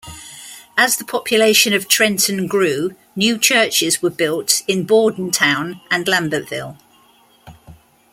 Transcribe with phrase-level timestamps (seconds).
[0.77, 6.75] As the population of Trenton grew, new churches were built in Bordentown and Lambertville.